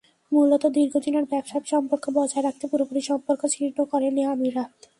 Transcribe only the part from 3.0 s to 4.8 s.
সম্পর্ক ছিন্ন করেনি আমিরাত।